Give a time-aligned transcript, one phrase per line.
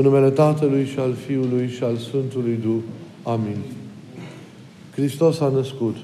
[0.00, 2.80] În numele Tatălui și al Fiului și al Sfântului Duh.
[3.22, 3.56] Amin.
[4.92, 5.96] Hristos a născut.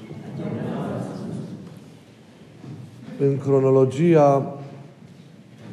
[3.19, 4.57] În cronologia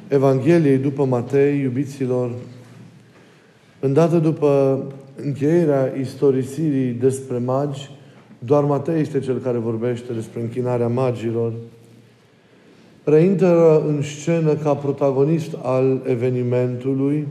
[0.09, 2.31] Evangheliei după Matei, iubiților,
[3.81, 4.83] îndată după
[5.25, 7.91] încheierea istorisirii despre magi,
[8.39, 11.53] doar Matei este cel care vorbește despre închinarea magilor,
[13.05, 17.27] reintră în scenă ca protagonist al evenimentului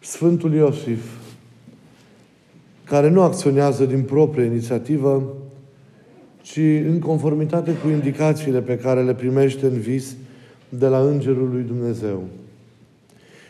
[0.00, 1.04] Sfântul Iosif,
[2.84, 5.22] care nu acționează din proprie inițiativă,
[6.42, 10.16] ci în conformitate cu indicațiile pe care le primește în vis
[10.68, 12.24] de la Îngerul lui Dumnezeu.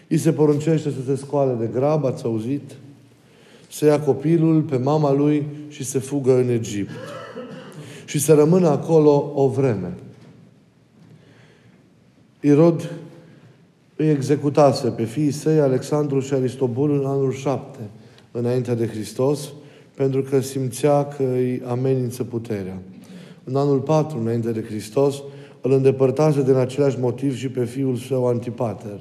[0.08, 2.70] Îi se poruncește să se scoale de grab, ați auzit?
[3.70, 6.91] Să ia copilul pe mama lui și să fugă în Egipt.
[8.05, 9.92] Și să rămână acolo o vreme.
[12.41, 12.91] Irod
[14.00, 17.78] îi executase pe fiii săi, Alexandru și Aristobul, în anul șapte,
[18.30, 19.52] înainte de Hristos,
[19.94, 22.78] pentru că simțea că îi amenință puterea.
[23.44, 25.22] În anul 4, înainte de Hristos,
[25.60, 29.00] îl îndepărtase din același motiv și pe fiul său Antipater.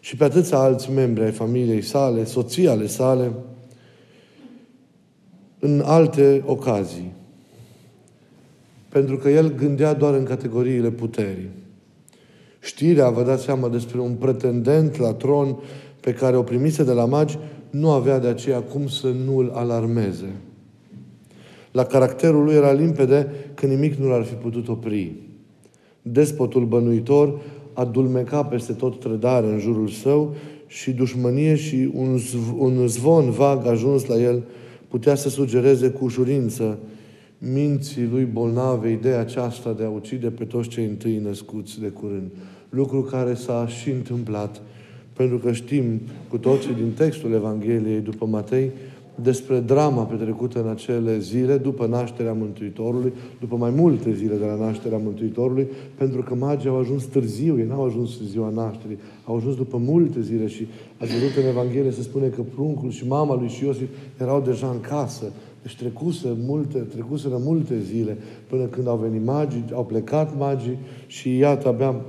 [0.00, 3.32] Și pe atâția alți membri ai familiei sale, soții ale sale,
[5.58, 7.12] în alte ocazii.
[8.88, 11.64] Pentru că el gândea doar în categoriile puterii.
[12.66, 15.56] Știrea, vă dați seama, despre un pretendent la tron
[16.00, 17.38] pe care o primise de la magi,
[17.70, 20.32] nu avea de aceea cum să nu îl alarmeze.
[21.72, 25.12] La caracterul lui era limpede că nimic nu l-ar fi putut opri.
[26.02, 27.40] Despotul bănuitor
[27.72, 30.34] adulmeca peste tot trădare în jurul său
[30.66, 34.42] și dușmănie și un, zv- un zvon vag ajuns la el
[34.88, 36.78] putea să sugereze cu ușurință
[37.38, 42.30] minții lui bolnave ideea aceasta de a ucide pe toți cei întâi născuți de curând.
[42.68, 44.62] Lucru care s-a și întâmplat.
[45.12, 48.70] Pentru că știm cu toții din textul Evangheliei după Matei
[49.22, 54.54] despre drama petrecută în acele zile după nașterea Mântuitorului, după mai multe zile de la
[54.54, 59.36] nașterea Mântuitorului, pentru că magii au ajuns târziu, ei n-au ajuns în ziua nașterii, au
[59.36, 60.66] ajuns după multe zile și
[60.98, 63.88] ați văzut în Evanghelie se spune că pruncul și mama lui și Iosif
[64.20, 65.24] erau deja în casă.
[65.66, 68.16] Deci trecuse multe, trecuseră multe zile
[68.48, 72.00] până când au venit magii, au plecat magii și iată abia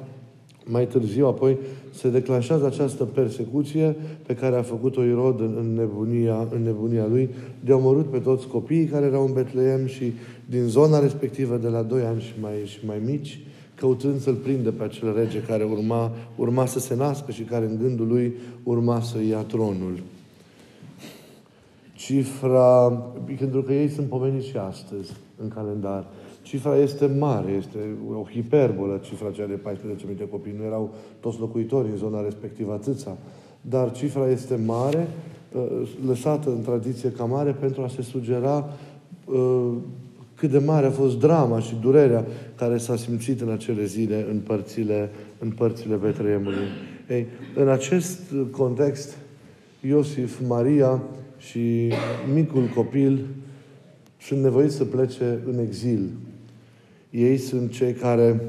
[0.65, 1.57] mai târziu, apoi,
[1.93, 7.29] se declanșează această persecuție pe care a făcut-o Irod în, în, nebunia, în nebunia lui,
[7.63, 10.13] de omorât pe toți copiii care erau în Betleem și
[10.45, 13.39] din zona respectivă, de la 2 ani și mai, și mai mici,
[13.75, 17.77] căutând să-l prindă pe acel rege care urma, urma să se nască și care în
[17.81, 19.99] gândul lui urma să ia tronul.
[22.07, 22.89] Cifra,
[23.37, 26.05] pentru că ei sunt pomeniți și astăzi în calendar,
[26.47, 27.77] Cifra este mare, este
[28.13, 29.59] o hiperbolă, cifra aceea de
[30.11, 30.55] 14.000 de copii.
[30.57, 33.17] Nu erau toți locuitorii în zona respectivă atâția.
[33.61, 35.07] Dar cifra este mare,
[35.51, 38.69] uh, lăsată în tradiție ca mare, pentru a se sugera
[39.25, 39.71] uh,
[40.35, 42.25] cât de mare a fost drama și durerea
[42.55, 45.09] care s-a simțit în acele zile în părțile,
[45.39, 46.67] în părțile Betleemului.
[47.09, 47.25] Ei,
[47.55, 48.19] în acest
[48.51, 49.17] context,
[49.81, 51.01] Iosif, Maria
[51.37, 51.91] și
[52.33, 53.25] micul copil
[54.21, 56.09] sunt nevoiți să plece în exil
[57.09, 58.41] ei sunt cei care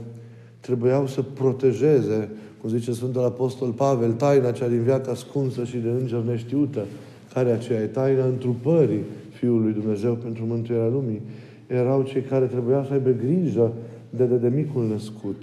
[0.60, 2.28] trebuiau să protejeze,
[2.60, 6.86] cum zice Sfântul Apostol Pavel, taina cea din viața ascunsă și de înger neștiută,
[7.34, 11.20] care aceea e taina întrupării Fiului Dumnezeu pentru mântuirea lumii.
[11.66, 13.72] Erau cei care trebuiau să aibă grijă
[14.10, 15.42] de, de, de micul născut.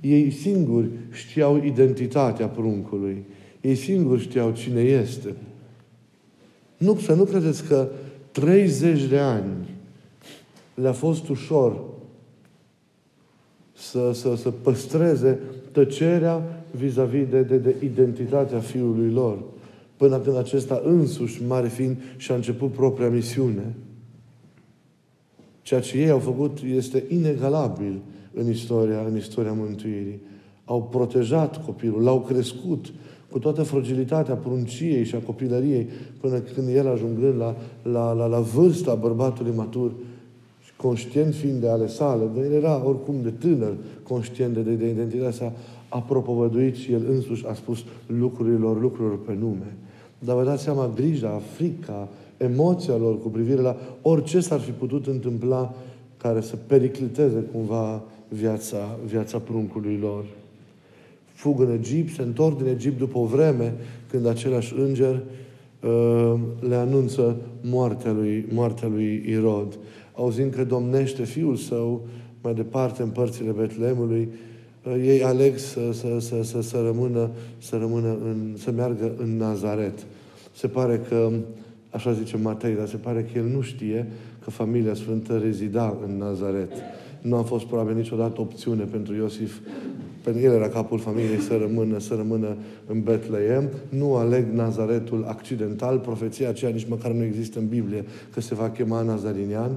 [0.00, 3.24] Ei singuri știau identitatea pruncului.
[3.60, 5.34] Ei singuri știau cine este.
[6.80, 7.88] Nu, să nu credeți că
[8.30, 9.68] 30 de ani
[10.74, 11.80] le-a fost ușor
[13.72, 15.38] să, să, să păstreze
[15.72, 19.38] tăcerea vis-a-vis de, de, de identitatea fiului lor,
[19.96, 23.74] până când acesta însuși, mare fiind, și-a început propria misiune.
[25.62, 28.00] Ceea ce ei au făcut este inegalabil
[28.34, 30.20] în istoria, în istoria mântuirii.
[30.64, 32.92] Au protejat copilul, l-au crescut
[33.30, 35.88] cu toată fragilitatea prunciei și a copilăriei,
[36.20, 39.92] până când el ajungând la, la, la, la vârsta bărbatului matur,
[40.76, 43.72] conștient fiind de ale sale, dar el era oricum de tânăr,
[44.02, 45.52] conștient de, de, de identitatea sa,
[45.88, 49.76] a propovăduit și el însuși a spus lucrurilor, lucrurilor pe nume.
[50.18, 55.06] Dar vă dați seama, grija, frica, emoția lor cu privire la orice s-ar fi putut
[55.06, 55.74] întâmpla
[56.16, 60.24] care să pericliteze cumva viața, viața pruncului lor.
[61.40, 63.74] Fug în Egipt, se întorc din Egipt după o vreme
[64.10, 65.22] când același înger
[65.80, 66.34] uh,
[66.68, 69.78] le anunță moartea lui, moartea lui Irod
[70.14, 72.06] auzind că domnește Fiul Său
[72.42, 74.28] mai departe în părțile Betlemului,
[74.84, 79.36] uh, ei aleg să, să, să, să, să rămână, să rămână în, să meargă în
[79.36, 80.06] Nazaret.
[80.52, 81.30] Se pare că,
[81.90, 84.06] așa zice Matei, dar se pare că el nu știe
[84.44, 86.72] că familia Sfântă rezida în Nazaret.
[87.20, 89.58] Nu a fost probabil niciodată opțiune pentru Iosif
[90.22, 92.56] pentru el era capul familiei să rămână, să rămână
[92.86, 93.68] în Betleem.
[93.88, 98.70] Nu aleg Nazaretul accidental, profeția aceea nici măcar nu există în Biblie, că se va
[98.70, 99.70] chema Nazarinian.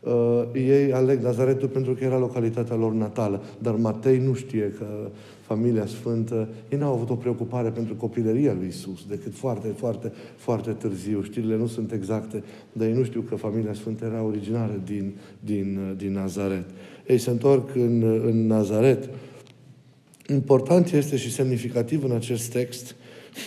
[0.00, 3.42] Uh, ei aleg Nazaretul pentru că era localitatea lor natală.
[3.58, 4.84] Dar Matei nu știe că
[5.40, 10.70] familia sfântă, ei n-au avut o preocupare pentru copilăria lui Isus, decât foarte, foarte, foarte
[10.70, 11.22] târziu.
[11.22, 15.94] Știrile nu sunt exacte, dar ei nu știu că familia sfântă era originară din, din,
[15.96, 16.64] din Nazaret.
[17.06, 19.08] Ei se întorc în, în Nazaret.
[20.30, 22.94] Important este și semnificativ în acest text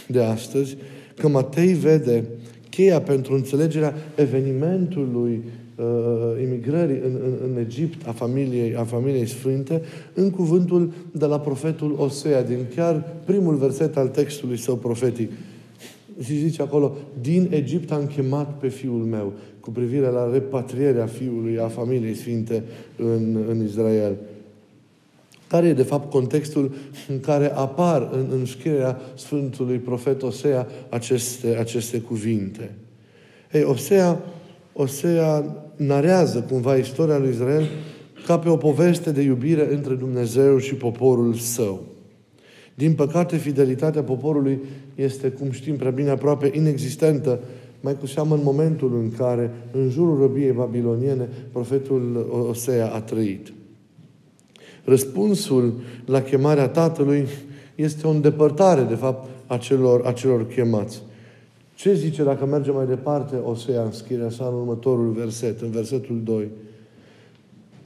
[0.08, 0.78] de astăzi
[1.16, 2.24] că Matei vede
[2.70, 5.44] cheia pentru înțelegerea evenimentului
[5.76, 5.86] uh,
[6.44, 9.82] imigrării în, în, în Egipt a familiei, a familiei sfânte
[10.14, 15.32] în cuvântul de la profetul Osea, din chiar primul verset al textului său profetic.
[16.24, 21.60] Și zice acolo, din Egipt am chemat pe fiul meu, cu privire la repatrierea fiului
[21.60, 22.64] a familiei sfinte
[22.98, 24.16] în, în Israel.
[25.54, 26.74] Care e, de fapt, contextul
[27.08, 32.76] în care apar în, în scrierea Sfântului Profet Osea aceste, aceste cuvinte?
[33.52, 34.20] Ei, Osea,
[34.74, 37.64] Osea narează cumva istoria lui Israel
[38.26, 41.84] ca pe o poveste de iubire între Dumnezeu și poporul său.
[42.76, 44.60] Din păcate, fidelitatea poporului
[44.96, 47.40] este, cum știm prea bine, aproape inexistentă,
[47.82, 53.54] mai cu seamă în momentul în care, în jurul răbiei babiloniene, profetul Osea a trăit.
[54.84, 55.74] Răspunsul
[56.06, 57.28] la chemarea Tatălui
[57.76, 61.02] este o îndepărtare, de fapt, a celor, a celor chemați.
[61.76, 66.22] Ce zice dacă mergem mai departe Osea în schirea sa în următorul verset, în versetul
[66.24, 66.48] 2?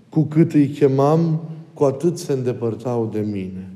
[0.10, 1.42] Cu cât îi chemam,
[1.74, 3.70] cu atât se îndepărtau de mine.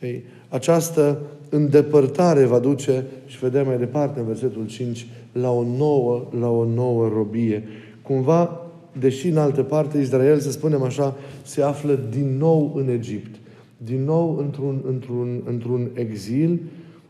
[0.00, 1.18] Ei, această
[1.48, 6.64] îndepărtare va duce, și vedem mai departe în versetul 5, la o nouă, la o
[6.64, 7.64] nouă robie.
[8.02, 8.63] Cumva
[8.98, 13.34] deși în altă parte Israel, să spunem așa, se află din nou în Egipt.
[13.76, 16.60] Din nou într-un, într-un, într-un exil,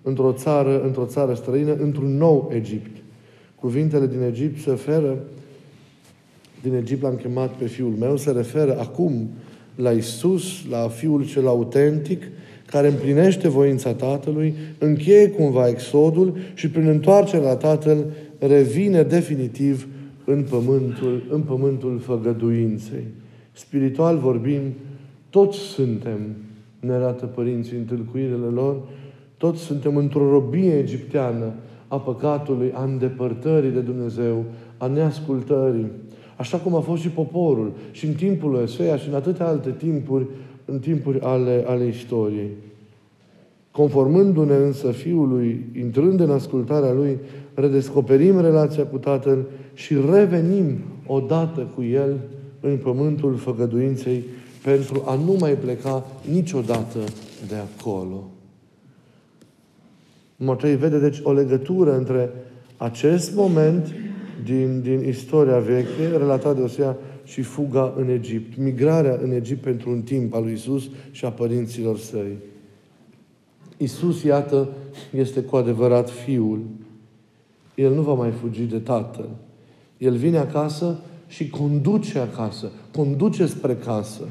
[0.03, 2.97] într-o țară, într-o țară străină, într-un nou Egipt.
[3.55, 5.19] Cuvintele din Egipt se referă,
[6.63, 9.29] din Egipt l-am chemat pe fiul meu, se referă acum
[9.75, 12.23] la Isus, la fiul cel autentic,
[12.67, 18.05] care împlinește voința Tatălui, încheie cumva exodul și prin întoarcerea la Tatăl
[18.39, 19.89] revine definitiv
[20.25, 23.05] în pământul, în pământul făgăduinței.
[23.53, 24.61] Spiritual vorbim,
[25.31, 26.19] toți suntem,
[26.81, 28.77] ne arată părinții în tâlcuirile lor,
[29.37, 31.53] toți suntem într-o robie egipteană
[31.89, 34.45] a păcatului, a îndepărtării de Dumnezeu,
[34.79, 35.87] a neascultării.
[36.37, 39.71] Așa cum a fost și poporul, și în timpul lui Eseia, și în atâtea alte
[39.71, 40.27] timpuri,
[40.65, 42.51] în timpuri ale, ale istoriei.
[43.77, 47.19] Conformându-ne însă Fiului, intrând în ascultarea Lui,
[47.55, 52.17] redescoperim relația cu Tatăl și revenim odată cu El
[52.61, 54.25] în pământul făgăduinței
[54.63, 56.99] pentru a nu mai pleca niciodată
[57.49, 58.31] de acolo.
[60.37, 62.31] Matei vede deci o legătură între
[62.77, 63.95] acest moment
[64.45, 69.91] din, din istoria veche, relatat de Osea, și fuga în Egipt, migrarea în Egipt pentru
[69.91, 72.53] un timp al lui Isus și a părinților săi.
[73.77, 74.69] Isus, iată,
[75.13, 76.61] este cu adevărat Fiul.
[77.75, 79.29] El nu va mai fugi de Tatăl.
[79.99, 84.23] El vine acasă și conduce acasă, conduce spre casă.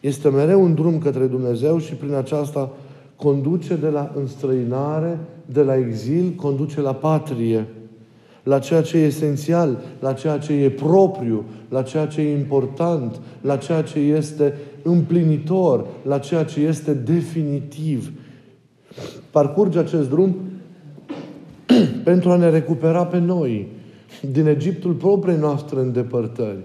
[0.00, 2.72] Este mereu un drum către Dumnezeu și prin aceasta
[3.16, 7.66] conduce de la înstrăinare, de la exil, conduce la patrie,
[8.42, 13.20] la ceea ce e esențial, la ceea ce e propriu, la ceea ce e important,
[13.40, 18.12] la ceea ce este împlinitor, la ceea ce este definitiv.
[19.30, 20.34] Parcurge acest drum
[22.04, 23.66] pentru a ne recupera pe noi
[24.32, 26.58] din Egiptul propriei noastre îndepărtări.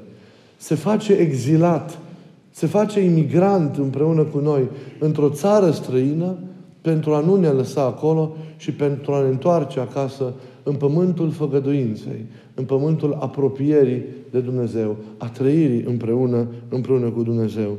[0.57, 1.99] Se face exilat,
[2.51, 4.69] se face imigrant împreună cu noi
[4.99, 6.35] într-o țară străină
[6.81, 10.33] pentru a nu ne lăsa acolo și pentru a ne întoarce acasă
[10.63, 17.77] în pământul făgăduinței, în pământul apropierii de Dumnezeu, a trăirii împreună, împreună cu Dumnezeu.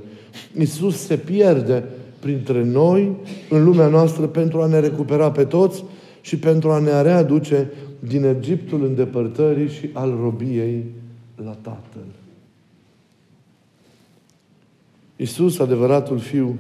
[0.58, 1.84] Iisus se pierde
[2.20, 3.16] printre noi,
[3.50, 5.84] în lumea noastră, pentru a ne recupera pe toți
[6.20, 10.84] și pentru a ne readuce din Egiptul îndepărtării și al robiei
[11.44, 12.06] la Tatăl.
[15.16, 16.58] Iisus, adevăratul Fiu,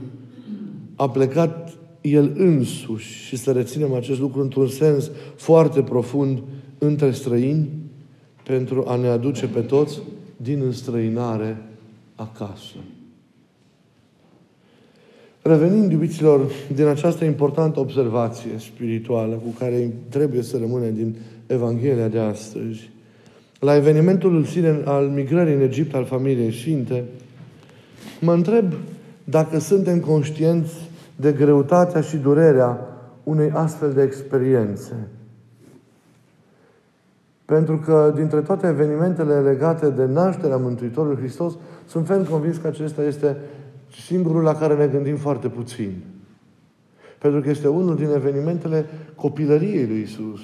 [0.96, 6.42] a plecat El însuși și să reținem acest lucru într-un sens foarte profund
[6.78, 7.68] între străini
[8.42, 10.00] pentru a ne aduce pe toți
[10.36, 11.62] din înstrăinare
[12.14, 12.76] acasă.
[15.50, 16.40] Revenind, iubiților,
[16.74, 21.16] din această importantă observație spirituală cu care trebuie să rămâne din
[21.46, 22.90] Evanghelia de astăzi,
[23.58, 27.04] la evenimentul sine al migrării în Egipt al familiei Sfinte,
[28.20, 28.72] mă întreb
[29.24, 32.78] dacă suntem conștienți de greutatea și durerea
[33.22, 35.08] unei astfel de experiențe.
[37.44, 41.52] Pentru că dintre toate evenimentele legate de nașterea Mântuitorului Hristos,
[41.86, 43.36] sunt ferm convins că acesta este
[43.90, 45.92] singurul la care ne gândim foarte puțin.
[47.18, 50.40] Pentru că este unul din evenimentele copilăriei lui Isus,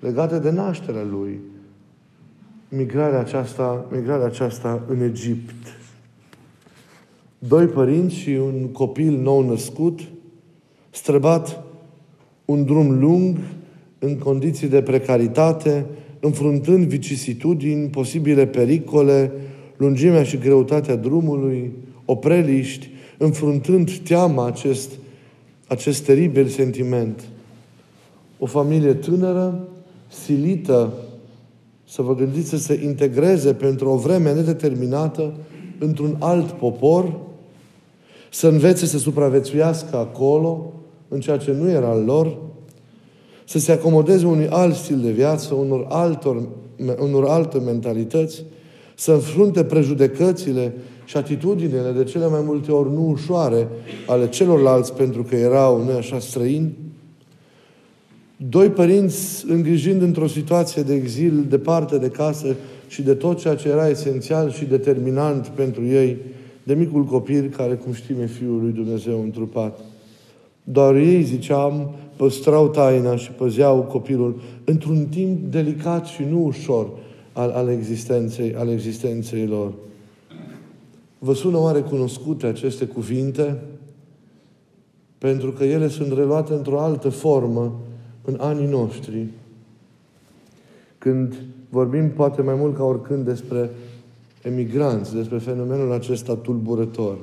[0.00, 1.40] legate de nașterea lui.
[2.68, 5.66] Migrarea aceasta, migrarea aceasta în Egipt.
[7.38, 10.00] Doi părinți și un copil nou născut,
[10.90, 11.64] străbat
[12.44, 13.36] un drum lung,
[13.98, 15.86] în condiții de precaritate,
[16.20, 19.32] înfruntând vicisitudini, posibile pericole,
[19.76, 21.72] lungimea și greutatea drumului,
[22.10, 24.90] opreliști, înfruntând teama acest,
[25.66, 27.24] acest teribil sentiment.
[28.38, 29.68] O familie tânără,
[30.08, 30.92] silită,
[31.88, 35.32] să vă gândiți să se integreze pentru o vreme nedeterminată
[35.78, 37.18] într-un alt popor,
[38.30, 40.72] să învețe să supraviețuiască acolo,
[41.08, 42.36] în ceea ce nu era al lor,
[43.44, 46.48] să se acomodeze unui alt stil de viață, unor, altor,
[46.98, 48.44] unor alte mentalități,
[48.94, 50.74] să înfrunte prejudecățile
[51.08, 53.68] și atitudinile de cele mai multe ori nu ușoare
[54.06, 56.76] ale celorlalți pentru că erau, nu așa, străini.
[58.36, 62.56] Doi părinți îngrijind într-o situație de exil, departe de casă
[62.88, 66.16] și de tot ceea ce era esențial și determinant pentru ei,
[66.62, 69.78] de micul copil care, cum știm, e Fiul lui Dumnezeu întrupat.
[70.64, 76.88] Doar ei, ziceam, păstrau taina și păzeau copilul într-un timp delicat și nu ușor
[77.32, 79.72] al, al, existenței, al existenței lor.
[81.18, 83.62] Vă sună oare cunoscute aceste cuvinte?
[85.18, 87.80] Pentru că ele sunt reluate într-o altă formă
[88.24, 89.26] în anii noștri.
[90.98, 91.34] Când
[91.68, 93.70] vorbim poate mai mult ca oricând despre
[94.42, 97.18] emigranți, despre fenomenul acesta tulburător.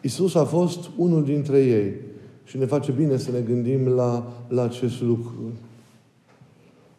[0.00, 1.94] Isus a fost unul dintre ei.
[2.44, 5.52] Și ne face bine să ne gândim la, la acest lucru.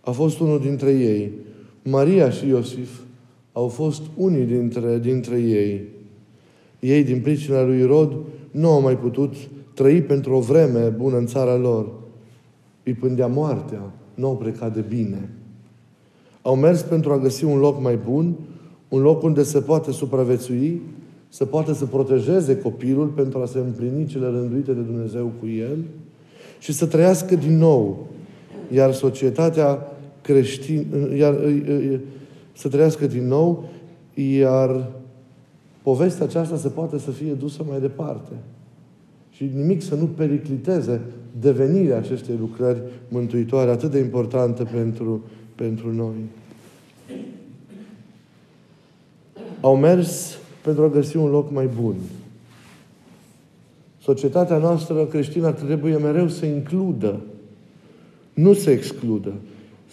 [0.01, 1.31] A fost unul dintre ei.
[1.83, 3.02] Maria și Iosif
[3.53, 5.81] au fost unii dintre, dintre ei.
[6.79, 8.15] Ei, din pricina lui Rod,
[8.51, 9.33] nu au mai putut
[9.73, 11.91] trăi pentru o vreme bună în țara lor.
[12.83, 15.29] Îi pândea moartea, nu au plecat de bine.
[16.41, 18.35] Au mers pentru a găsi un loc mai bun,
[18.89, 20.81] un loc unde se poate supraviețui,
[21.29, 25.77] să poată să protejeze copilul pentru a se împlini cele rânduite de Dumnezeu cu el
[26.59, 28.07] și să trăiască din nou.
[28.71, 29.79] Iar societatea
[30.21, 31.35] creștină, iar,
[32.53, 33.69] să trăiască din nou,
[34.13, 34.89] iar
[35.81, 38.31] povestea aceasta se poate să fie dusă mai departe.
[39.31, 41.01] Și nimic să nu pericliteze
[41.39, 45.23] devenirea acestei lucrări mântuitoare atât de importante pentru,
[45.55, 46.15] pentru noi.
[49.61, 51.95] Au mers pentru a găsi un loc mai bun.
[54.01, 57.21] Societatea noastră creștină trebuie mereu să includă,
[58.33, 59.33] nu să excludă.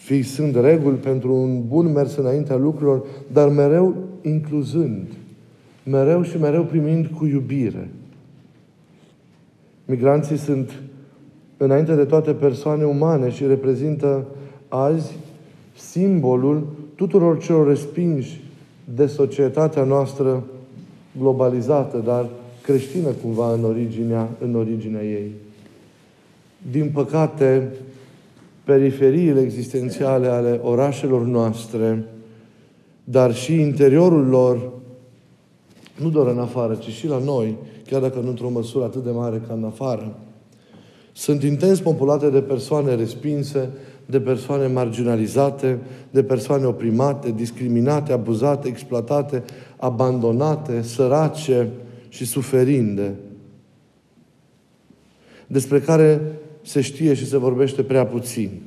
[0.04, 5.06] Fii sunt reguli pentru un bun mers înaintea lucrurilor, dar mereu incluzând,
[5.84, 7.90] mereu și mereu primind cu iubire.
[9.84, 10.70] Migranții sunt,
[11.56, 14.26] înainte de toate, persoane umane și reprezintă
[14.68, 15.16] azi
[15.76, 18.40] simbolul tuturor celor respinși
[18.94, 20.44] de societatea noastră
[21.18, 22.28] globalizată, dar
[22.62, 25.30] creștină cumva în originea, în originea ei.
[26.70, 27.68] Din păcate,
[28.70, 32.04] periferiile existențiale ale orașelor noastre,
[33.04, 34.72] dar și interiorul lor,
[35.96, 39.10] nu doar în afară, ci și la noi, chiar dacă nu într-o măsură atât de
[39.10, 40.18] mare ca în afară,
[41.12, 43.68] sunt intens populate de persoane respinse,
[44.06, 45.78] de persoane marginalizate,
[46.10, 49.42] de persoane oprimate, discriminate, abuzate, exploatate,
[49.76, 51.68] abandonate, sărace
[52.08, 53.14] și suferinde,
[55.46, 56.20] despre care
[56.70, 58.60] se știe și se vorbește prea puțin.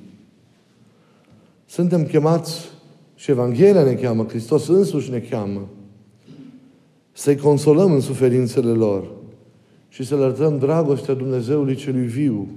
[1.65, 2.69] Suntem chemați
[3.15, 5.67] și Evanghelia ne cheamă, Hristos însuși ne cheamă
[7.11, 9.11] să-i consolăm în suferințele lor
[9.89, 12.47] și să le arătăm dragostea Dumnezeului celui viu,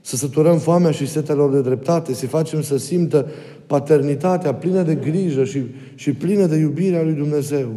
[0.00, 3.28] să săturăm foamea și setea lor de dreptate, să facem să simtă
[3.66, 5.62] paternitatea plină de grijă și,
[5.94, 7.68] și plină de iubire a lui Dumnezeu.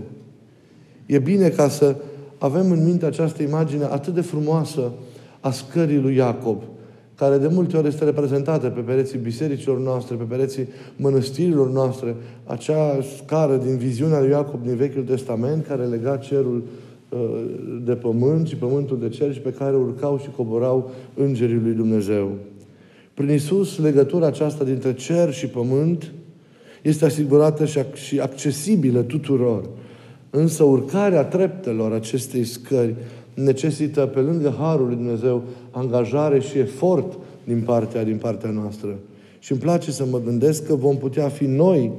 [1.05, 1.95] E bine ca să
[2.37, 4.91] avem în minte această imagine atât de frumoasă
[5.43, 6.61] a scării lui Iacob,
[7.15, 12.99] care de multe ori este reprezentată pe pereții bisericilor noastre, pe pereții mănăstirilor noastre, acea
[13.17, 16.63] scară din viziunea lui Iacob din Vechiul Testament, care lega cerul
[17.83, 22.31] de pământ și pământul de cer și pe care urcau și coborau îngerii lui Dumnezeu.
[23.13, 26.11] Prin Isus, legătura aceasta dintre cer și pământ
[26.81, 29.69] este asigurată și accesibilă tuturor.
[30.29, 32.95] Însă urcarea treptelor acestei scări
[33.33, 38.99] necesită, pe lângă Harul lui Dumnezeu, angajare și efort din partea, din partea noastră.
[39.39, 41.91] Și îmi place să mă gândesc că vom putea fi noi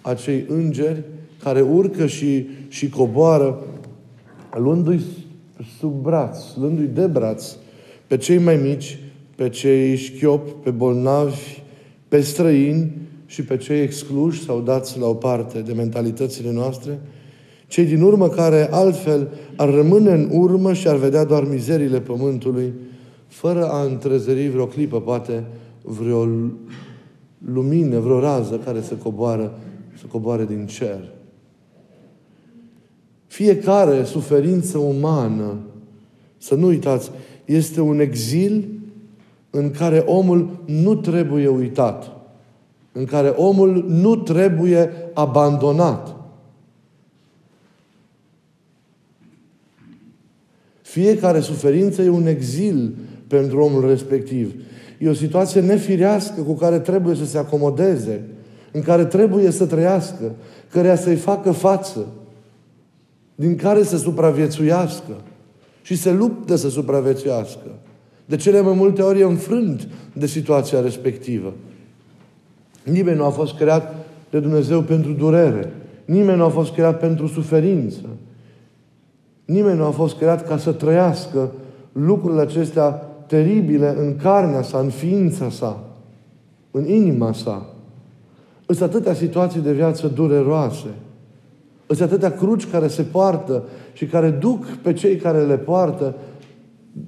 [0.00, 1.02] acei îngeri
[1.42, 3.58] care urcă și, și coboară
[4.58, 5.00] luându-i
[5.78, 7.56] sub braț, luându-i de braț
[8.06, 8.98] pe cei mai mici,
[9.34, 11.62] pe cei șchiopi, pe bolnavi,
[12.08, 12.92] pe străini
[13.26, 16.98] și pe cei excluși sau dați la o parte de mentalitățile noastre,
[17.66, 22.72] cei din urmă care altfel ar rămâne în urmă și ar vedea doar mizerile pământului,
[23.26, 25.44] fără a întrezări vreo clipă, poate
[25.82, 26.28] vreo
[27.52, 29.58] lumină, vreo rază care să coboară,
[29.98, 31.12] să coboare din cer.
[33.26, 35.56] Fiecare suferință umană,
[36.38, 37.10] să nu uitați,
[37.44, 38.68] este un exil
[39.50, 42.10] în care omul nu trebuie uitat,
[42.92, 46.23] în care omul nu trebuie abandonat.
[50.94, 52.94] Fiecare suferință e un exil
[53.26, 54.54] pentru omul respectiv.
[54.98, 58.22] E o situație nefirească cu care trebuie să se acomodeze,
[58.72, 60.32] în care trebuie să trăiască,
[60.70, 62.06] căreia să-i facă față
[63.34, 65.20] din care să supraviețuiască
[65.82, 67.78] și se luptă să supraviețuiască.
[68.24, 71.52] De cele mai multe ori e înfrânt de situația respectivă.
[72.84, 73.94] Nimeni nu a fost creat
[74.30, 75.72] de Dumnezeu pentru durere.
[76.04, 78.08] Nimeni nu a fost creat pentru suferință.
[79.44, 81.50] Nimeni nu a fost creat ca să trăiască
[81.92, 82.90] lucrurile acestea
[83.26, 85.80] teribile în carnea sa, în ființa sa,
[86.70, 87.66] în inima sa.
[88.66, 90.88] Sunt atâtea situații de viață dureroase
[91.86, 96.14] sunt atâtea cruci care se poartă și care duc pe cei care le poartă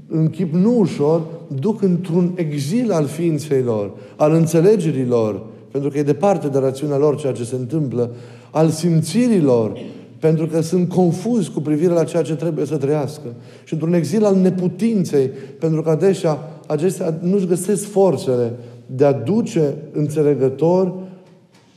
[0.09, 1.23] în chip nu ușor,
[1.61, 6.97] duc într-un exil al ființei lor, al înțelegerii lor, pentru că e departe de rațiunea
[6.97, 8.11] lor ceea ce se întâmplă,
[8.51, 9.79] al simțirilor,
[10.19, 13.35] pentru că sunt confuzi cu privire la ceea ce trebuie să trăiască.
[13.65, 18.53] Și într-un exil al neputinței, pentru că adesea acestea nu-și găsesc forțele
[18.87, 20.95] de a duce înțelegător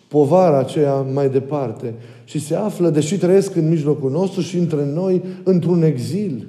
[0.08, 5.24] povara aceea mai departe și se află, deși trăiesc în mijlocul nostru și între noi,
[5.44, 6.48] într-un exil.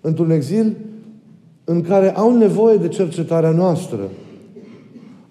[0.00, 0.76] Într-un exil
[1.64, 4.00] în care au nevoie de cercetarea noastră,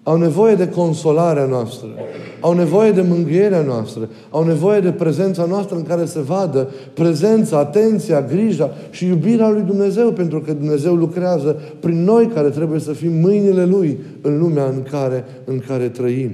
[0.06, 1.88] au nevoie de consolarea noastră,
[2.40, 7.58] au nevoie de mângâierea noastră, au nevoie de prezența noastră în care se vadă prezența,
[7.58, 12.92] atenția, grija și iubirea lui Dumnezeu, pentru că Dumnezeu lucrează prin noi care trebuie să
[12.92, 16.30] fim mâinile Lui în lumea în care, în care trăim.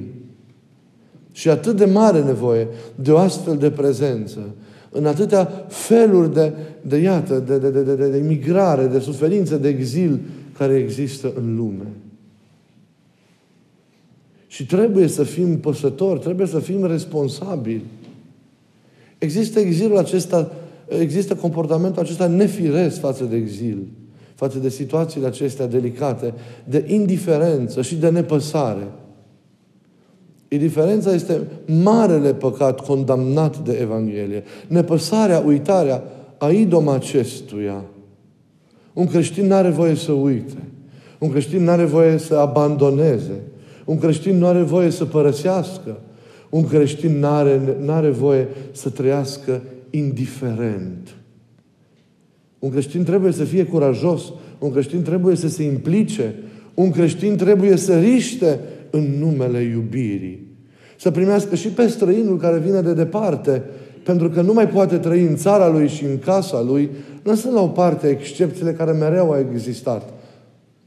[1.30, 4.38] Și atât de mare nevoie de o astfel de prezență,
[4.90, 9.68] în atâtea feluri de, de iată, de, de, de, de, de migrare, de suferință, de
[9.68, 10.20] exil
[10.58, 11.87] care există în lume.
[14.52, 17.84] Și trebuie să fim păsători, trebuie să fim responsabili.
[19.18, 20.52] Există exilul acesta,
[21.00, 23.86] există comportamentul acesta nefiresc față de exil,
[24.34, 26.34] față de situațiile acestea delicate,
[26.64, 28.86] de indiferență și de nepăsare.
[30.48, 31.40] Indiferența este
[31.82, 34.44] marele păcat condamnat de Evanghelie.
[34.66, 36.02] Nepăsarea, uitarea,
[36.38, 37.84] a idom acestuia.
[38.92, 40.62] Un creștin nu are voie să uite.
[41.18, 43.40] Un creștin nu are voie să abandoneze.
[43.84, 46.00] Un creștin nu are voie să părăsească.
[46.50, 51.14] Un creștin nu are, are voie să trăiască indiferent.
[52.58, 54.22] Un creștin trebuie să fie curajos.
[54.58, 56.34] Un creștin trebuie să se implice.
[56.74, 58.58] Un creștin trebuie să riște
[58.90, 60.46] în numele iubirii.
[60.96, 63.62] Să primească și pe străinul care vine de departe,
[64.04, 66.90] pentru că nu mai poate trăi în țara lui și în casa lui,
[67.22, 70.12] lăsând la o parte excepțiile care mereu au existat.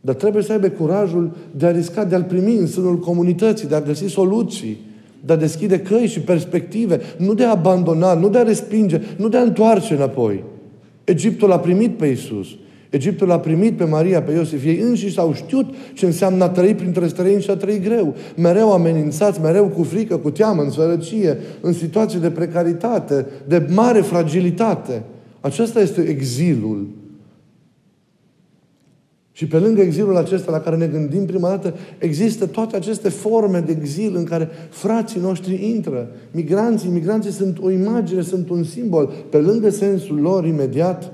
[0.06, 3.76] Dar trebuie să aibă curajul de a risca, de a-l primi în sânul comunității, de
[3.76, 4.78] a găsi soluții,
[5.26, 9.30] de a deschide căi și perspective, nu de a abandona, nu de a respinge, nu
[9.30, 10.44] de a întoarce înapoi.
[11.04, 12.48] Egiptul a primit pe Isus.
[12.89, 14.65] Egiptul a primit pe Maria, pe Iosif.
[14.65, 18.15] Ei înșiși s-au știut ce înseamnă a trăi printre străini și a trăi greu.
[18.36, 24.02] Mereu amenințați, mereu cu frică, cu teamă, în sărăcie, în situații de precaritate, de mare
[24.02, 25.04] fragilitate.
[25.41, 26.88] Acesta este exilul.
[29.36, 33.60] Și pe lângă exilul acesta la care ne gândim prima dată, există toate aceste forme
[33.60, 36.08] de exil în care frații noștri intră.
[36.32, 39.13] Migranții, migranții sunt o imagine, sunt un simbol.
[39.30, 41.13] Pe lângă sensul lor imediat,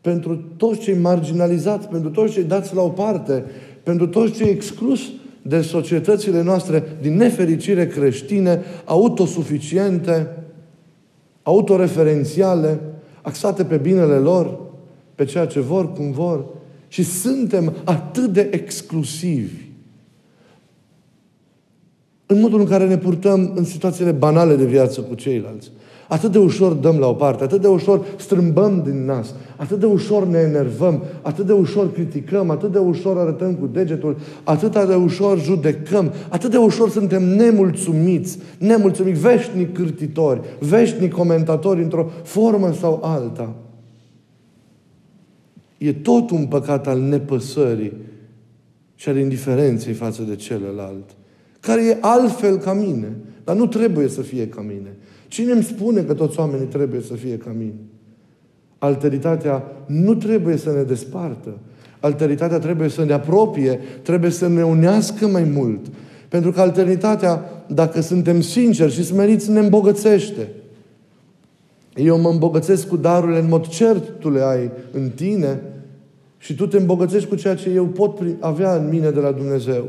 [0.00, 3.44] pentru toți cei marginalizați, pentru toți cei dați la o parte,
[3.82, 5.00] pentru toți cei exclus
[5.42, 10.36] de societățile noastre din nefericire creștine, autosuficiente,
[11.42, 12.80] autoreferențiale,
[13.22, 14.58] axate pe binele lor,
[15.14, 16.44] pe ceea ce vor, cum vor,
[16.88, 19.64] și suntem atât de exclusivi
[22.26, 25.70] în modul în care ne purtăm în situațiile banale de viață cu ceilalți.
[26.08, 29.86] Atât de ușor dăm la o parte, atât de ușor strâmbăm din nas, atât de
[29.86, 34.94] ușor ne enervăm, atât de ușor criticăm, atât de ușor arătăm cu degetul, atât de
[34.94, 43.00] ușor judecăm, atât de ușor suntem nemulțumiți, nemulțumiți, veșnic cârtitori, veșnic comentatori într-o formă sau
[43.02, 43.54] alta.
[45.78, 47.92] E tot un păcat al nepăsării
[48.94, 51.16] și al indiferenței față de celălalt,
[51.60, 54.96] care e altfel ca mine, dar nu trebuie să fie ca mine.
[55.28, 57.80] Cine îmi spune că toți oamenii trebuie să fie ca mine?
[58.78, 61.58] Alteritatea nu trebuie să ne despartă.
[62.00, 65.86] Alteritatea trebuie să ne apropie, trebuie să ne unească mai mult.
[66.28, 70.48] Pentru că alteritatea, dacă suntem sinceri și smeriți, ne îmbogățește.
[71.96, 75.62] Eu mă îmbogățesc cu darurile în mod cert, tu le ai în tine
[76.38, 79.84] și tu te îmbogățești cu ceea ce eu pot avea în mine de la Dumnezeu.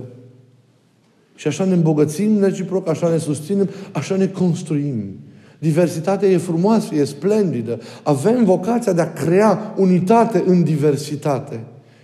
[1.35, 5.19] Și așa ne îmbogățim reciproc, așa ne susținem, așa ne construim.
[5.59, 7.79] Diversitatea e frumoasă, e splendidă.
[8.03, 11.63] Avem vocația de a crea unitate în diversitate.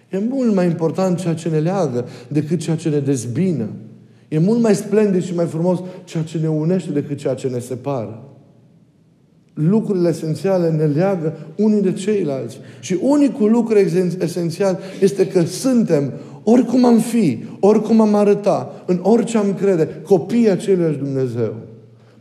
[0.10, 3.68] E mult mai important ceea ce ne leagă decât ceea ce ne dezbină.
[4.28, 7.60] E mult mai splendid și mai frumos ceea ce ne unește decât ceea ce ne
[7.60, 8.24] separă.
[9.54, 12.58] Lucrurile esențiale ne leagă unii de ceilalți.
[12.80, 13.78] Și unicul lucru
[14.20, 16.14] esențial este că suntem,
[16.44, 21.54] oricum am fi, oricum am arăta, în orice am crede, copiii aceluiași Dumnezeu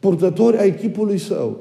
[0.02, 1.60] purtători ai chipului său.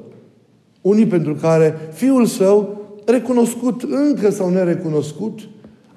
[0.80, 5.48] Unii pentru care fiul său, recunoscut încă sau nerecunoscut,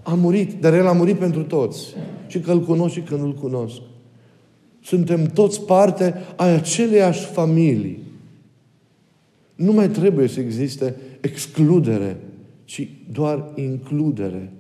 [0.04, 1.96] a murit, dar el a murit pentru toți.
[2.28, 3.78] Și că îl cunosc și că nu-l cunosc.
[4.84, 8.04] Suntem toți parte a aceleiași familii.
[9.56, 12.18] Nu mai trebuie să existe excludere,
[12.64, 14.54] ci doar includere.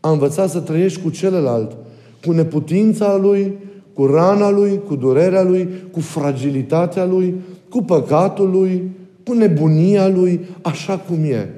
[0.00, 1.76] A învățat să trăiești cu celălalt,
[2.24, 3.52] cu neputința lui,
[3.92, 7.34] cu rana lui, cu durerea lui, cu fragilitatea lui,
[7.68, 8.90] cu păcatul lui,
[9.24, 11.50] cu nebunia lui, așa cum e.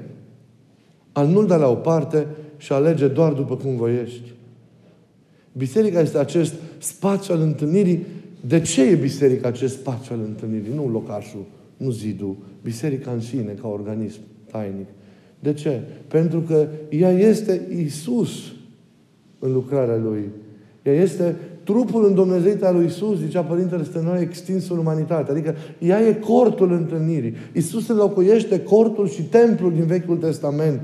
[1.11, 4.33] Al nu-l da la o parte și alege doar după cum voiești.
[5.51, 8.05] Biserica este acest spațiu al întâlnirii.
[8.47, 10.73] De ce e biserica acest spațiu al întâlnirii?
[10.75, 11.45] Nu locașul,
[11.79, 12.35] nu zidul.
[12.63, 14.19] Biserica în sine, ca organism
[14.51, 14.87] tainic.
[15.39, 15.81] De ce?
[16.07, 18.29] Pentru că ea este Isus
[19.39, 20.29] în lucrarea Lui.
[20.83, 25.31] Ea este trupul îndomnezeit al lui Isus, zicea Părintele Stănoare, extins în umanitate.
[25.31, 27.35] Adică ea e cortul întâlnirii.
[27.53, 30.81] Isus înlocuiește cortul și templul din Vechiul Testament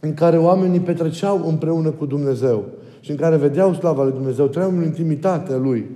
[0.00, 2.64] în care oamenii petreceau împreună cu Dumnezeu
[3.00, 5.86] și în care vedeau slava lui Dumnezeu, trăiau în intimitatea Lui.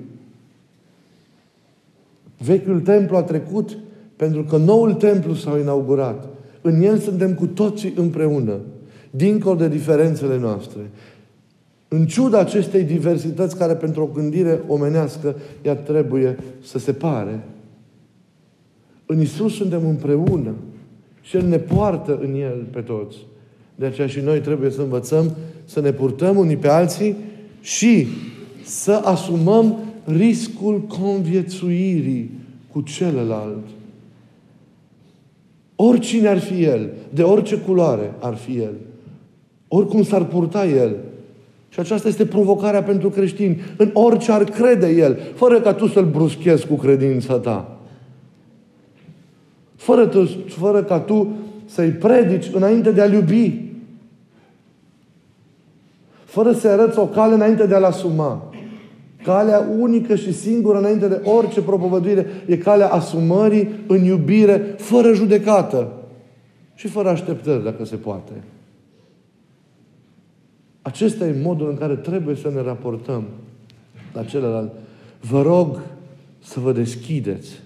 [2.38, 3.79] Vechiul templu a trecut
[4.16, 6.29] pentru că noul templu s-a inaugurat.
[6.61, 8.59] În el suntem cu toții împreună,
[9.11, 10.81] dincolo de diferențele noastre.
[11.88, 17.44] În ciuda acestei diversități care pentru o gândire omenească ea trebuie să se pare.
[19.07, 20.55] În Isus suntem împreună
[21.20, 23.16] și El ne poartă în El pe toți.
[23.74, 27.16] De aceea și noi trebuie să învățăm să ne purtăm unii pe alții
[27.61, 28.07] și
[28.64, 32.31] să asumăm riscul conviețuirii
[32.72, 33.64] cu celălalt.
[35.76, 38.74] Oricine ar fi el, de orice culoare ar fi el,
[39.68, 40.96] oricum s-ar purta el,
[41.68, 43.60] și aceasta este provocarea pentru creștini.
[43.76, 47.78] În orice ar crede el, fără ca tu să-l bruschezi cu credința ta.
[49.76, 51.28] Fără, tu, fără ca tu
[51.66, 53.60] să-i predici înainte de a-l iubi.
[56.24, 58.54] Fără să-i arăți o cale înainte de a-l asuma.
[59.26, 65.92] Calea unică și singură înainte de orice propovăduire e calea asumării în iubire, fără judecată
[66.74, 68.32] și fără așteptări, dacă se poate.
[70.82, 73.24] Acesta e modul în care trebuie să ne raportăm
[74.12, 74.72] la celălalt.
[75.20, 75.80] Vă rog
[76.44, 77.60] să vă deschideți.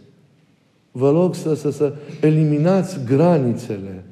[0.92, 4.04] Vă rog să, să, să eliminați granițele,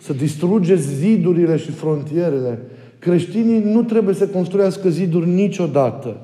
[0.00, 2.58] să distrugeți zidurile și frontierele.
[2.98, 6.16] Creștinii nu trebuie să construiască ziduri niciodată.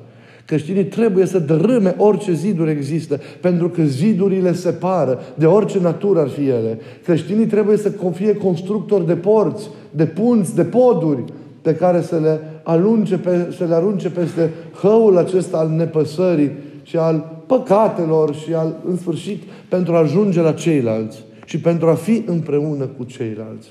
[0.46, 6.28] Creștinii trebuie să dărâme orice ziduri există, pentru că zidurile separă, de orice natură ar
[6.28, 6.78] fi ele.
[7.04, 11.24] Creștinii trebuie să fie constructori de porți, de punți, de poduri,
[11.62, 16.50] pe care să le, alunge pe, să le arunce peste hăul acesta al nepăsării
[16.82, 21.94] și al păcatelor și al, în sfârșit, pentru a ajunge la ceilalți și pentru a
[21.94, 23.68] fi împreună cu ceilalți.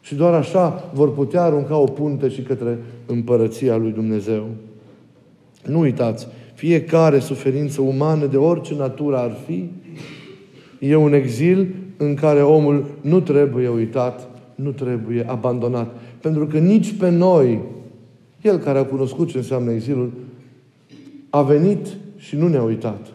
[0.00, 4.46] Și doar așa vor putea arunca o punte și către împărăția lui Dumnezeu.
[5.68, 9.70] Nu uitați, fiecare suferință umană de orice natură ar fi,
[10.78, 15.94] e un exil în care omul nu trebuie uitat, nu trebuie abandonat.
[16.20, 17.60] Pentru că nici pe noi,
[18.42, 20.12] el care a cunoscut ce înseamnă exilul,
[21.30, 23.06] a venit și nu ne-a uitat.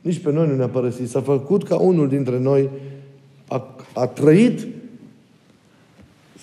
[0.00, 1.08] Nici pe noi nu ne-a părăsit.
[1.08, 2.68] S-a făcut ca unul dintre noi
[3.48, 4.66] a, a trăit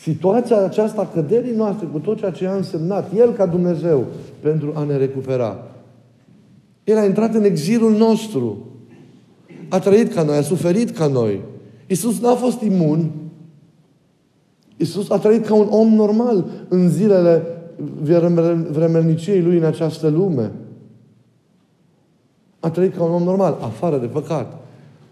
[0.02, 4.06] situația aceasta a căderii noastre cu tot ceea ce a însemnat El ca Dumnezeu
[4.40, 5.58] pentru a ne recupera.
[6.84, 8.58] El a intrat în exilul nostru.
[9.70, 11.42] A trăit ca noi, a suferit ca noi.
[11.88, 13.12] Iisus n-a fost imun.
[14.78, 17.44] Iisus a trăit ca un om normal în zilele
[18.72, 20.52] vremelniciei Lui în această lume.
[22.60, 24.60] A trăit ca un om normal, afară de păcat.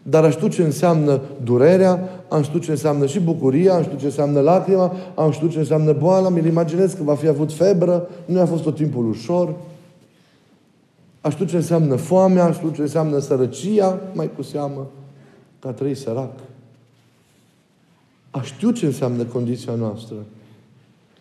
[0.09, 4.05] Dar am știut ce înseamnă durerea, am știut ce înseamnă și bucuria, am știut ce
[4.05, 8.39] înseamnă lacrima, am știut ce înseamnă boala, mi-l imaginez că va fi avut febră, nu
[8.39, 9.53] a fost tot timpul ușor.
[11.21, 14.87] Aș știut ce înseamnă foamea, aș știut ce înseamnă sărăcia, mai cu seamă,
[15.59, 16.31] că a trăit sărac.
[18.31, 20.15] Aș știut ce înseamnă condiția noastră.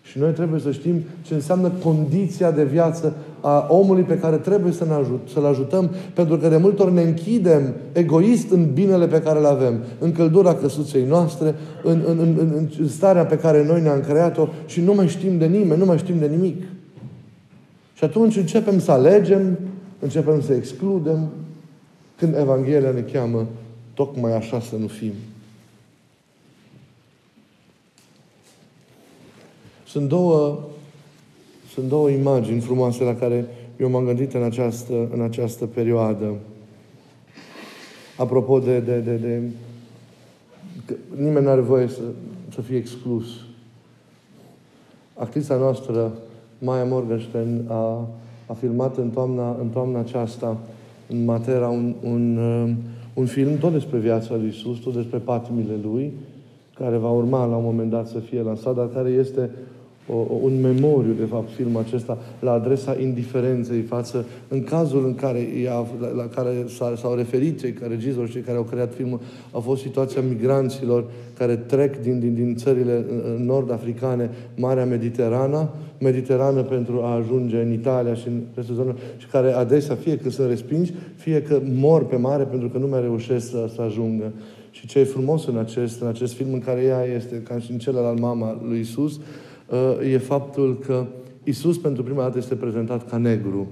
[0.03, 4.73] Și noi trebuie să știm ce înseamnă condiția de viață a omului pe care trebuie
[4.73, 9.07] să ne ajut, să-l ajutăm, pentru că de multe ori ne închidem egoist în binele
[9.07, 13.67] pe care îl avem, în căldura căsuței noastre, în, în, în, în starea pe care
[13.67, 16.63] noi ne-am creat-o și nu mai știm de nimeni, nu mai știm de nimic.
[17.95, 19.59] Și atunci începem să alegem,
[19.99, 21.29] începem să excludem,
[22.17, 23.47] când Evanghelia ne cheamă
[23.95, 25.13] tocmai așa să nu fim.
[29.87, 30.59] Sunt două,
[31.77, 36.35] sunt două imagini frumoase la care eu m-am gândit în această, în această perioadă.
[38.17, 39.43] Apropo de, de, de, de
[40.85, 42.01] că nimeni nu are voie să,
[42.55, 43.25] să fie exclus.
[45.15, 46.13] Actrița noastră,
[46.59, 48.09] Maya Morgenstern, a,
[48.47, 50.57] a filmat în toamna, în toamna aceasta,
[51.09, 52.39] în Matera, un, un,
[53.15, 56.13] un film tot despre viața lui Isus, tot despre patimile lui,
[56.75, 59.76] care va urma la un moment dat să fie lansat, dar care este o,
[60.43, 65.87] un memoriu, de fapt, filmul acesta, la adresa indiferenței față, în cazul în care, ea,
[66.01, 66.67] la, la care
[66.97, 71.05] s-au referit cei care, regizori, cei care au creat filmul, a fost situația migranților
[71.39, 73.05] care trec din, din, din țările
[73.39, 79.53] nord-africane, Marea Mediterană, Mediterană pentru a ajunge în Italia și în restul zonelor, și care
[79.53, 83.51] adesea, fie că sunt respingi, fie că mor pe mare pentru că nu mai reușesc
[83.51, 84.33] să, să ajungă.
[84.71, 87.73] Și ce e frumos în acest, în acest film, în care ea este, ca și
[87.73, 89.46] în celălalt mama lui Isus, Uh,
[90.13, 91.07] e faptul că
[91.45, 93.67] Isus pentru prima dată este prezentat ca negru.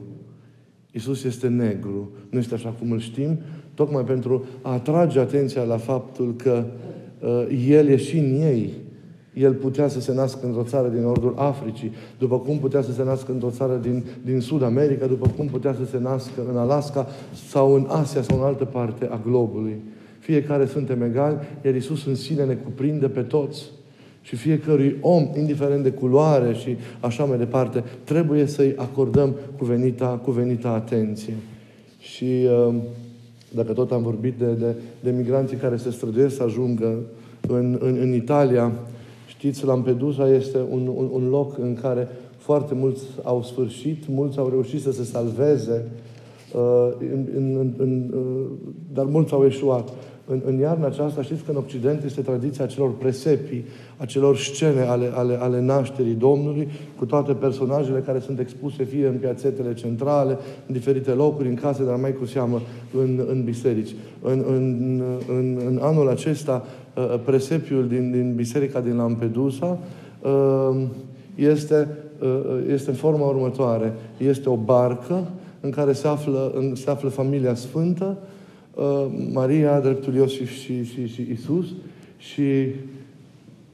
[0.93, 2.11] Isus este negru.
[2.31, 3.39] Nu este așa cum îl știm,
[3.75, 6.65] tocmai pentru a atrage atenția la faptul că
[7.21, 8.73] uh, El e și în ei.
[9.35, 13.05] El putea să se nască într-o țară din nordul Africii, după cum putea să se
[13.05, 17.07] nască într-o țară din, din Sud America, după cum putea să se nască în Alaska
[17.51, 19.77] sau în Asia sau în altă parte a globului.
[20.19, 23.63] Fiecare suntem egali, iar Isus în sine ne cuprinde pe toți
[24.25, 30.69] și fiecărui om, indiferent de culoare și așa mai departe, trebuie să-i acordăm cuvenita, cuvenita
[30.69, 31.35] atenție.
[31.99, 32.25] Și
[32.69, 32.75] uh,
[33.51, 36.99] dacă tot am vorbit de, de, de migranții care se străduiesc să ajungă
[37.49, 38.73] în, în, în Italia,
[39.27, 44.49] știți, Lampedusa este un, un, un loc în care foarte mulți au sfârșit, mulți au
[44.49, 45.85] reușit să se salveze,
[46.55, 48.47] uh, în, în, în, uh,
[48.93, 49.93] dar mulți au eșuat
[50.27, 53.65] în, în iarna aceasta, știți că în Occident este tradiția acelor presepii,
[53.97, 59.17] acelor scene ale, ale, ale nașterii Domnului, cu toate personajele care sunt expuse fie în
[59.17, 62.61] piațetele centrale, în diferite locuri, în case, dar mai cu seamă
[62.99, 63.95] în, în biserici.
[64.23, 69.79] În, în, în, în anul acesta, uh, presepiul din, din biserica din Lampedusa
[70.21, 70.83] uh,
[71.35, 71.89] este,
[72.21, 73.93] uh, este în forma următoare.
[74.19, 75.25] Este o barcă
[75.61, 78.34] în care se află, în, se află familia sfântă, Uh,
[79.33, 81.67] Maria, dreptul Iosif și, și, și Isus
[82.17, 82.67] și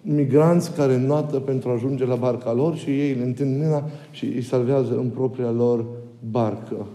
[0.02, 4.24] migranți care noată pentru a ajunge la barca lor și ei le întind mâna și
[4.24, 5.84] îi salvează în propria lor
[6.30, 6.86] barcă.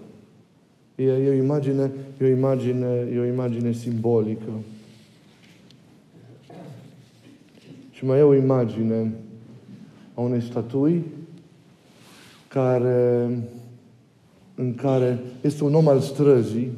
[0.96, 1.92] E, e, o imagine,
[2.22, 4.52] e, o imagine, e o imagine simbolică.
[7.92, 9.14] Și mai e o imagine
[10.14, 11.04] a unei statui
[12.48, 13.30] care,
[14.56, 16.72] în care este un om al străzii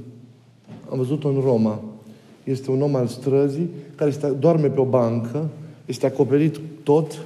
[0.92, 1.80] am văzut-o în Roma.
[2.44, 5.50] Este un om al străzii care este, doarme pe o bancă,
[5.86, 7.26] este acoperit tot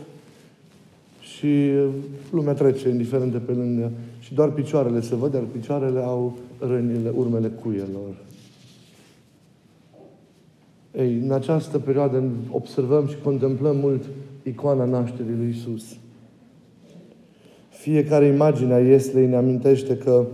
[1.20, 1.72] și
[2.32, 3.92] lumea trece indiferent de pe lângă.
[4.20, 8.16] Și doar picioarele se văd, iar picioarele au rănile, urmele cuielor.
[10.98, 14.04] Ei, în această perioadă observăm și contemplăm mult
[14.44, 15.84] icoana nașterii lui Isus.
[17.70, 20.26] Fiecare imagine a Ieslei ne amintește că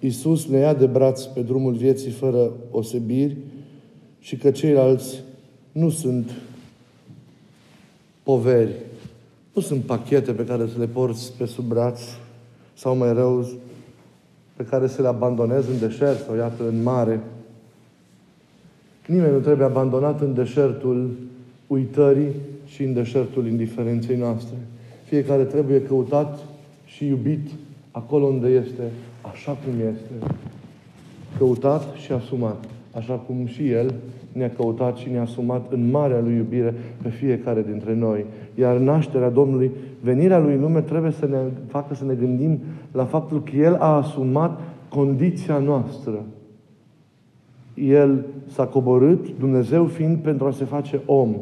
[0.00, 3.36] Iisus ne ia de braț pe drumul vieții fără osebiri
[4.20, 5.22] și că ceilalți
[5.72, 6.30] nu sunt
[8.22, 8.72] poveri,
[9.52, 12.00] nu sunt pachete pe care să le porți pe sub braț
[12.74, 13.48] sau mai rău,
[14.56, 17.20] pe care să le abandonezi în deșert sau iată în mare.
[19.06, 21.10] Nimeni nu trebuie abandonat în deșertul
[21.66, 22.32] uitării
[22.66, 24.56] și în deșertul indiferenței noastre.
[25.04, 26.38] Fiecare trebuie căutat
[26.84, 27.48] și iubit
[27.90, 28.82] acolo unde este,
[29.20, 30.34] așa cum este.
[31.38, 32.64] Căutat și asumat,
[32.96, 33.94] așa cum și El
[34.32, 38.24] ne-a căutat și ne-a asumat în marea Lui iubire pe fiecare dintre noi.
[38.54, 42.58] Iar nașterea Domnului, venirea Lui în lume trebuie să ne facă să ne gândim
[42.92, 46.24] la faptul că El a asumat condiția noastră.
[47.74, 51.34] El s-a coborât, Dumnezeu fiind, pentru a se face om.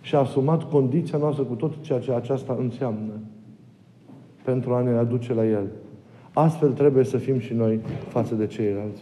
[0.00, 3.12] Și a asumat condiția noastră cu tot ceea ce aceasta înseamnă
[4.44, 5.66] pentru a ne aduce la El.
[6.34, 9.00] Astfel trebuie să fim și noi față de ceilalți.